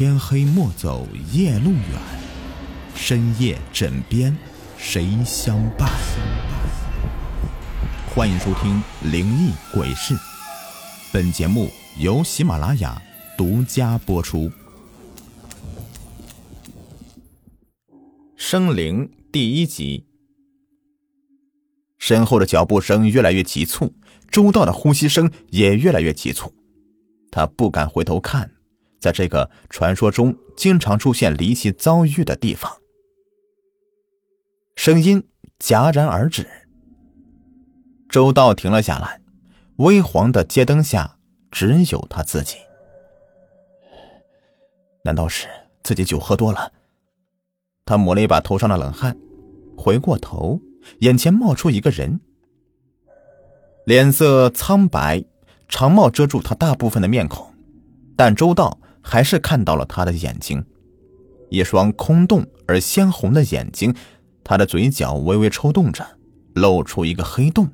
[0.00, 2.00] 天黑莫走夜路远，
[2.94, 4.34] 深夜枕边
[4.78, 5.90] 谁相伴？
[8.08, 8.82] 欢迎收听
[9.12, 10.14] 《灵异鬼事》，
[11.12, 11.68] 本节目
[11.98, 12.98] 由喜马拉雅
[13.36, 14.50] 独家播出。
[18.36, 20.06] 生灵第一集，
[21.98, 23.92] 身后的脚步声越来越急促，
[24.30, 26.54] 周道的呼吸声也越来越急促，
[27.30, 28.50] 他不敢回头看。
[29.00, 32.70] 在这个传说中经常出现离奇遭遇的地方，
[34.76, 35.26] 声音
[35.58, 36.46] 戛然而止。
[38.10, 39.22] 周道停了下来，
[39.76, 41.16] 微黄的街灯下
[41.50, 42.58] 只有他自己。
[45.02, 45.48] 难道是
[45.82, 46.70] 自己酒喝多了？
[47.86, 49.16] 他抹了一把头上的冷汗，
[49.78, 50.60] 回过头，
[50.98, 52.20] 眼前冒出一个人，
[53.86, 55.24] 脸色苍白，
[55.68, 57.54] 长帽遮住他大部分的面孔，
[58.14, 58.78] 但周道。
[59.02, 60.64] 还是看到了他的眼睛，
[61.48, 63.94] 一双空洞而鲜红的眼睛，
[64.44, 66.06] 他的嘴角微微抽动着，
[66.54, 67.68] 露出一个黑洞，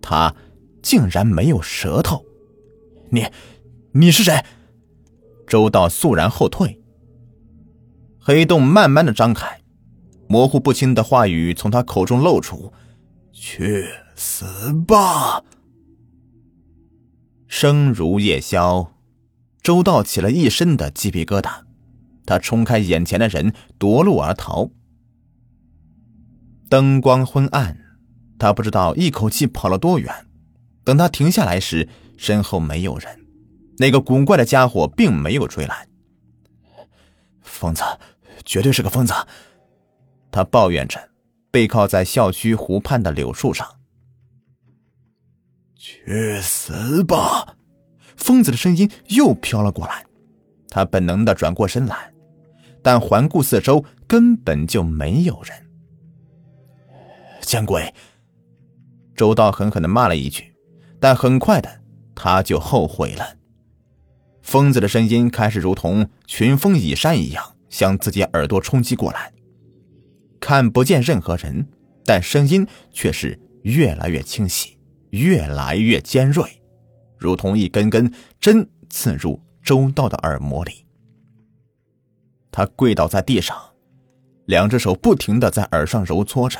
[0.00, 0.34] 他
[0.82, 2.24] 竟然没有舌头。
[3.10, 3.26] 你，
[3.92, 4.44] 你是谁？
[5.46, 6.80] 周道肃然后退。
[8.20, 9.62] 黑洞慢慢的张开，
[10.28, 12.72] 模糊不清的话语从他口中露出
[13.32, 15.42] ：“去死吧！”
[17.48, 18.92] 声如夜宵。
[19.62, 21.62] 周道起了一身的鸡皮疙瘩，
[22.24, 24.70] 他冲开眼前的人，夺路而逃。
[26.68, 27.76] 灯光昏暗，
[28.38, 30.26] 他不知道一口气跑了多远。
[30.82, 33.26] 等他停下来时，身后没有人，
[33.78, 35.86] 那个古怪的家伙并没有追来。
[37.42, 37.82] 疯子，
[38.44, 39.12] 绝对是个疯子！
[40.32, 41.10] 他抱怨着，
[41.50, 43.76] 背靠在校区湖畔的柳树上。
[45.76, 47.56] 去死吧！
[48.20, 50.04] 疯子的声音又飘了过来，
[50.68, 52.12] 他本能的转过身来，
[52.82, 55.56] 但环顾四周，根本就没有人。
[57.40, 57.92] 见鬼！
[59.16, 60.54] 周道狠狠的骂了一句，
[61.00, 61.80] 但很快的
[62.14, 63.36] 他就后悔了。
[64.42, 69.32] 疯子的声音开始如同群峰蚁山一样向自己耳朵冲击过来，
[70.38, 71.66] 看不见任何人，
[72.04, 74.78] 但声音却是越来越清晰，
[75.10, 76.59] 越来越尖锐。
[77.20, 78.10] 如同一根根
[78.40, 80.86] 针刺入周道的耳膜里，
[82.50, 83.56] 他跪倒在地上，
[84.46, 86.58] 两只手不停的在耳上揉搓着，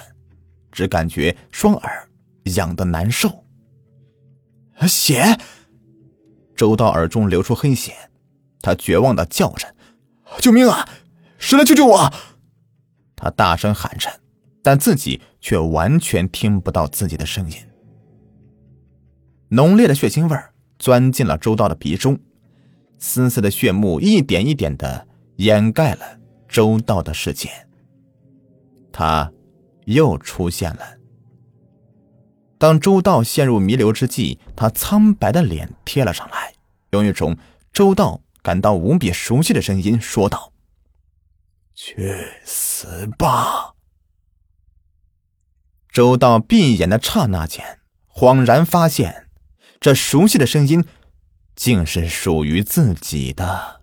[0.71, 2.09] 只感觉双耳
[2.57, 3.45] 痒的难受。
[4.87, 5.39] 血！
[6.55, 7.95] 周道耳中流出黑血，
[8.61, 9.75] 他绝望的叫着
[10.41, 10.87] ：“救命啊！
[11.39, 12.13] 谁来救救我！”
[13.17, 14.21] 他大声喊着，
[14.63, 17.57] 但自己却完全听不到自己的声音。
[19.49, 20.50] 浓烈的血腥味儿。
[20.81, 22.19] 钻进了周道的鼻中，
[22.99, 26.19] 丝丝的血幕一点一点的掩盖了
[26.49, 27.69] 周道的视线。
[28.91, 29.31] 他
[29.85, 30.81] 又出现了。
[32.59, 36.55] 当周道陷入弥留之际，他苍白的脸贴了上来，
[36.93, 37.37] 用一种
[37.73, 40.53] 周道感到无比熟悉的声音说道
[41.75, 43.75] ：“去死吧！”
[45.93, 49.30] 周道闭眼的刹那间，恍然发现。
[49.81, 50.85] 这熟悉的声音，
[51.57, 53.81] 竟是属于自己的。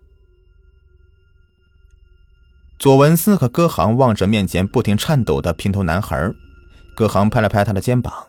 [2.78, 6.32] 左文思和歌行望着面前不停颤抖的平头男孩，
[6.94, 8.28] 歌行拍了拍他的肩膀：“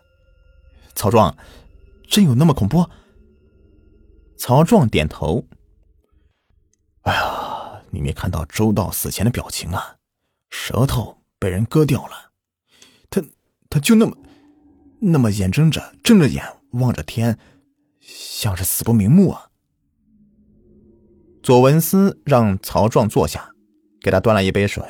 [0.95, 1.37] 曹壮，
[2.07, 2.89] 真有那么恐怖？”
[4.35, 5.45] 曹壮点头
[7.03, 9.97] ：“哎呀，你没看到周道死前的表情啊？
[10.49, 12.31] 舌头被人割掉了，
[13.11, 13.21] 他
[13.69, 14.17] 他就那么
[15.01, 17.37] 那么眼睁着睁着眼望着天。”
[18.15, 19.47] 像是死不瞑目啊！
[21.43, 23.51] 左文思让曹壮坐下，
[24.01, 24.83] 给他端了一杯水。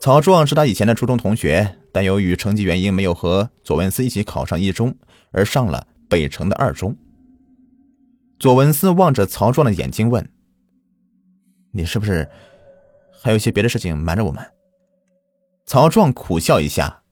[0.00, 4.96] 曹壮是他以前的初中同学，但由于成绩原因，没有和左文思一起考上一中，
[5.32, 6.96] 而上了北城的二中。
[8.38, 10.30] 左文思望着曹壮的眼睛问
[11.72, 12.30] ：“你是不是
[13.20, 14.44] 还有一些别的事情瞒着我们？”
[15.66, 17.02] 曹壮苦笑一下：“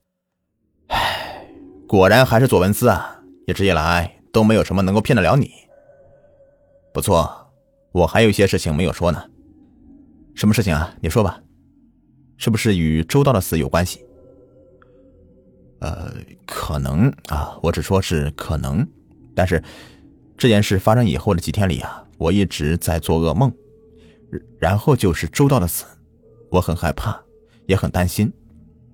[0.88, 1.46] 唉，
[1.86, 3.22] 果然还是左文思啊！
[3.46, 5.50] 一直以来……”都没有什么能够骗得了你。
[6.92, 7.50] 不错，
[7.90, 9.24] 我还有一些事情没有说呢。
[10.34, 10.94] 什么事情啊？
[11.00, 11.40] 你说吧。
[12.36, 14.04] 是不是与周道的死有关系？
[15.80, 16.12] 呃，
[16.44, 18.86] 可能啊，我只说是可能。
[19.34, 19.64] 但是
[20.36, 23.50] 这件事发生以后的几天里啊，我一直在做噩梦，
[24.58, 25.86] 然后就是周道的死，
[26.50, 27.18] 我很害怕，
[27.64, 28.30] 也很担心，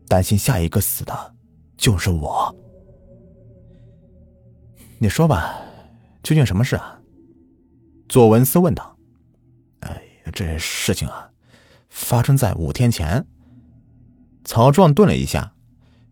[0.06, 1.34] 担心下一个死的
[1.76, 2.54] 就是我。
[5.02, 5.60] 你说吧，
[6.22, 7.00] 究竟什么事啊？
[8.08, 8.96] 左文思问道。
[9.80, 10.00] 哎，
[10.32, 11.28] 这事情啊，
[11.88, 13.26] 发生在五天前。
[14.44, 15.54] 曹壮顿了一下，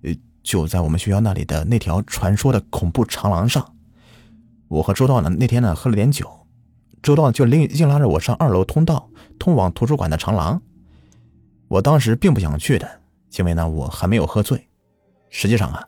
[0.02, 3.76] 呃，就在我们学校那里的那条传说的恐怖长廊上。
[4.66, 6.28] 我和周道呢，那天呢喝了点酒，
[7.00, 9.08] 周道就硬硬拉着我上二楼通道，
[9.38, 10.60] 通往图书馆的长廊。
[11.68, 13.02] 我当时并不想去的，
[13.38, 14.68] 因为呢我还没有喝醉。
[15.28, 15.86] 实际上啊，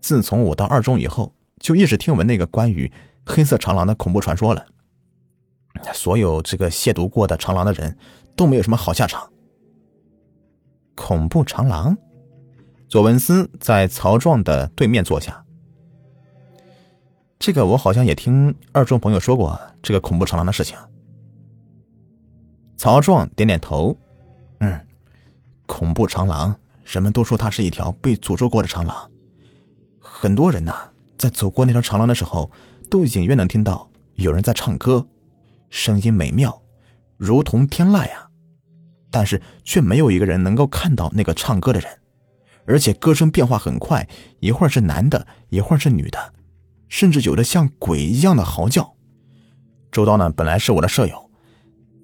[0.00, 2.92] 自从我到二中以后，就一直听闻那个关于
[3.24, 4.66] 黑色长廊的恐怖传说了。
[5.94, 7.96] 所有这个亵渎过的长廊的人
[8.36, 9.32] 都没有什么好下场。
[10.94, 11.96] 恐怖长廊，
[12.88, 15.44] 左文思在曹壮的对面坐下。
[17.38, 20.76] 这个我好像也听二中朋友说过这个恐怖长廊的事情。
[22.76, 23.96] 曹壮点点头，
[24.58, 24.86] 嗯，
[25.66, 26.54] 恐怖长廊，
[26.84, 29.10] 人们都说它是一条被诅咒过的长廊。
[29.98, 30.74] 很多人呢，
[31.22, 32.50] 在走过那条长廊的时候，
[32.90, 35.06] 都隐约能听到有人在唱歌，
[35.70, 36.60] 声音美妙，
[37.16, 38.28] 如同天籁啊。
[39.08, 41.88] 但是却没有一个人能够看到那个唱歌的人，
[42.66, 44.08] 而且歌声变化很快，
[44.40, 46.34] 一会儿是男的，一会儿是女的。
[46.88, 48.96] 甚至有的像鬼一样的嚎叫。
[49.92, 51.30] 周刀呢，本来是我的舍友，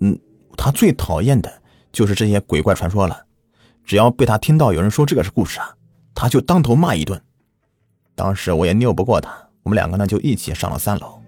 [0.01, 0.17] 嗯，
[0.57, 1.61] 他最讨厌的
[1.91, 3.27] 就是这些鬼怪传说了。
[3.85, 5.75] 只要被他听到有人说这个是故事啊，
[6.15, 7.21] 他就当头骂一顿。
[8.19, 9.31] 当时我也拗不过他，
[9.63, 11.23] 我们两个呢就一起上了三楼。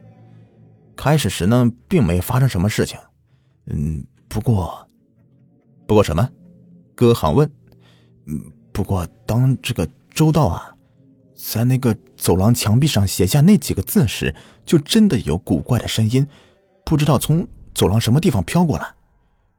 [0.96, 2.98] 开始时呢，并没发生什么事情，
[3.66, 4.88] 嗯，不过，
[5.86, 6.28] 不过什么？
[6.96, 7.48] 哥航问。
[8.26, 8.42] 嗯，
[8.72, 10.74] 不过当这个周道啊。
[11.36, 14.34] 在那个走廊墙壁上写下那几个字时，
[14.66, 16.26] 就真的有古怪的声音，
[16.84, 18.94] 不知道从走廊什么地方飘过来，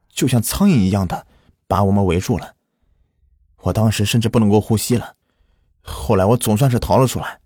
[0.10, 1.26] 就像苍蝇一样的
[1.66, 2.54] 把我们围住了。
[3.62, 5.16] 我当时甚至不能够呼吸了。
[5.82, 7.40] 后来我总算是逃了出来，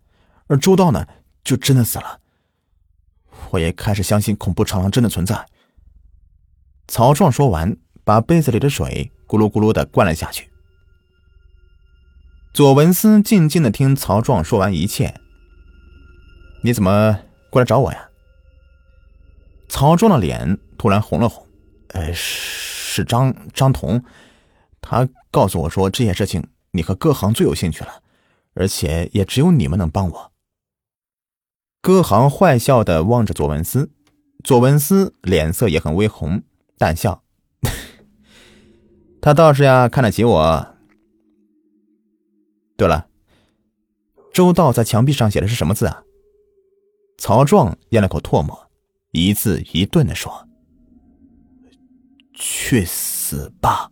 [0.48, 1.08] 而周道呢，
[1.44, 2.20] 就真的死了。
[3.52, 5.46] 我也开始相信恐怖长廊真的存在。
[6.88, 10.50] 曹壮说完，把杯子里的水咕噜咕噜的灌了下去。
[12.54, 15.20] 左文思静静的听曹壮说完一切。
[16.64, 18.10] 你怎么过来找我呀？
[19.68, 21.46] 曹壮的脸突然红了红。
[21.90, 24.04] 呃，是张张彤，
[24.82, 28.02] 他告诉我说这件事情你和歌行最有兴趣了，
[28.56, 30.32] 而且也只有你们能帮我。
[31.82, 33.92] 歌行坏笑的望着左文思，
[34.44, 36.42] 左文思脸色也很微红，
[36.78, 37.24] 淡笑。
[39.22, 40.76] 他倒是呀看得起我。
[42.76, 43.08] 对了，
[44.34, 46.04] 周道在墙壁上写的是什么字啊？
[47.18, 48.70] 曹壮咽了口唾沫，
[49.12, 50.50] 一字一顿的说
[52.36, 53.90] ：“去死吧！”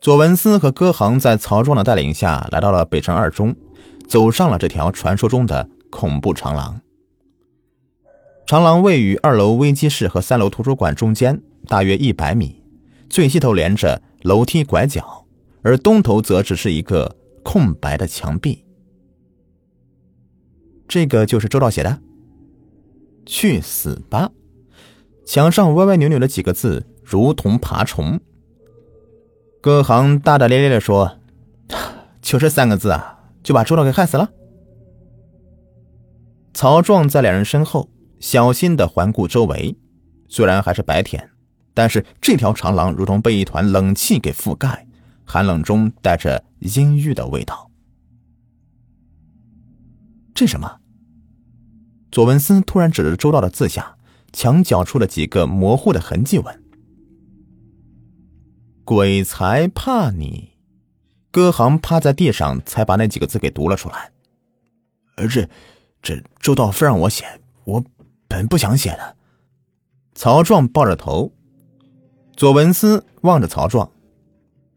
[0.00, 3.54] 左文思和歌行在曹壮的带领下来到了北城二中，
[4.06, 6.80] 走上了这条传说中的恐怖长廊。
[8.46, 12.62] 长廊位于二楼危机室和三楼图书馆中间，大约一百米。
[13.10, 15.26] 最西头连着楼梯拐角，
[15.62, 18.64] 而东头则只是一个空白的墙壁。
[20.86, 21.98] 这个就是周道写的。
[23.26, 24.30] 去死吧！
[25.26, 28.20] 墙上歪歪扭扭的几个字，如同爬虫。
[29.60, 31.18] 歌行大大咧咧的说
[32.22, 34.30] ：“就这三个字啊，就把周道给害死了。”
[36.54, 37.90] 曹壮在两人身后，
[38.20, 39.76] 小心的环顾周围，
[40.28, 41.30] 虽然还是白天。
[41.74, 44.86] 但是这条长廊如同被一团冷气给覆盖，
[45.24, 47.70] 寒冷中带着阴郁的味道。
[50.34, 50.78] 这什么？
[52.10, 53.96] 左文思突然指着周道的字下
[54.32, 56.62] 墙角处的几个模糊的痕迹问
[58.88, 60.54] ：“鬼才怕你？”
[61.30, 64.10] 歌行趴在地上才把那几个字给读了出来。
[65.14, 65.46] 而这，
[66.00, 67.26] 这周道非让我写，
[67.64, 67.84] 我
[68.26, 69.14] 本不想写的。
[70.14, 71.30] 曹壮抱着头。
[72.34, 73.92] 左文思望着曹壮，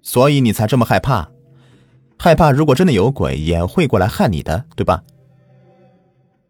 [0.02, 1.30] 所以你才这么害怕，
[2.20, 5.04] 害怕如果真的有鬼也会过来害你的，对吧？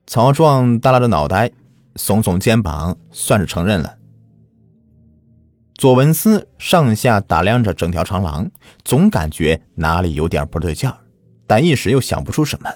[0.07, 1.51] 曹壮耷拉着脑袋，
[1.93, 3.99] 耸耸肩膀，算是承认了。
[5.81, 8.51] 左文思上下打量着整条长廊，
[8.85, 10.95] 总感觉哪里有点不对劲儿，
[11.47, 12.71] 但一时又想不出什么。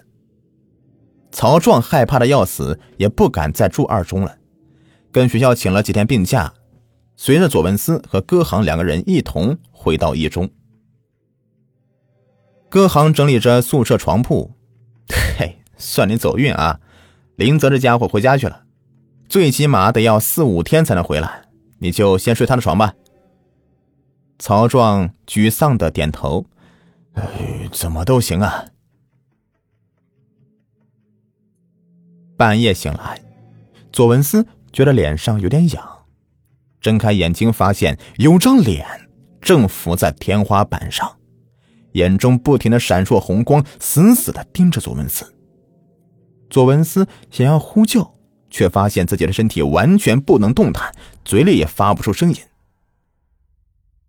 [1.31, 4.39] 曹壮害怕的要死，也不敢再住二中了，
[5.11, 6.51] 跟学校请了几天病假。
[7.15, 10.49] 随着左文思和歌行两个人一同回到一中，
[12.69, 14.55] 歌行整理着宿舍床铺，
[15.37, 16.79] 嘿，算你走运啊！
[17.35, 18.63] 林泽这家伙回家去了，
[19.29, 21.44] 最起码得要四五天才能回来，
[21.79, 22.93] 你就先睡他的床吧。
[24.37, 26.45] 曹壮沮丧的点头，
[27.13, 28.65] 哎，怎么都行啊。
[32.37, 33.21] 半夜醒来，
[33.93, 36.05] 左文思觉得脸上有点痒，
[36.81, 38.85] 睁开眼睛发现有张脸
[39.39, 41.17] 正浮在天花板上，
[41.93, 45.33] 眼中不停的闪烁红光，死死的盯着左文思。
[46.49, 48.14] 左文思想要呼救，
[48.55, 50.95] 却发现自己的身体完全不能动弹，
[51.25, 52.37] 嘴里也发不出声音。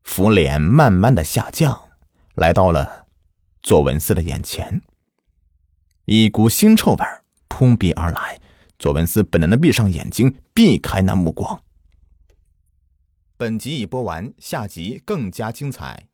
[0.04, 1.88] 浮脸慢慢的下降，
[2.36, 3.06] 来到了
[3.60, 4.82] 左文思的眼前。
[6.04, 7.04] 一股腥臭味
[7.48, 8.40] 扑鼻而来，
[8.78, 11.60] 左文思本能的闭上眼睛，避开那目光。
[13.36, 16.06] 本集已播完，下集更加精彩。